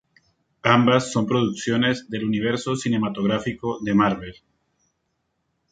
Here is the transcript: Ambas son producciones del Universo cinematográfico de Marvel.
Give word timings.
Ambas 0.63 1.11
son 1.11 1.27
producciones 1.27 2.09
del 2.09 2.25
Universo 2.25 2.75
cinematográfico 2.75 3.77
de 3.81 3.93
Marvel. 3.93 4.35